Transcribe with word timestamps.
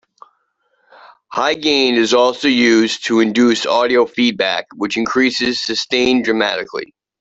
High 1.31 1.53
gain 1.53 1.93
is 1.93 2.11
also 2.15 2.47
used 2.47 3.05
to 3.05 3.19
induce 3.19 3.67
audio 3.67 4.07
feedback, 4.07 4.65
which 4.75 4.97
increases 4.97 5.61
sustain 5.61 6.23
dramatically. 6.23 6.95